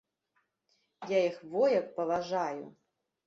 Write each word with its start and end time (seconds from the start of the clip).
Я 1.11 1.19
іх 1.31 1.37
во 1.53 1.63
як 1.73 1.93
паважаю! 1.99 2.63